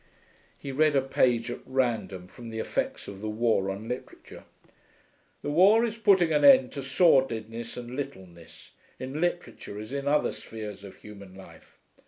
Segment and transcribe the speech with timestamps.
[0.57, 4.45] He read a page at random from The Effects of the War on Literature.
[5.43, 10.31] 'The war is putting an end to sordidness and littleness, in literature as in other
[10.31, 11.77] spheres of human life.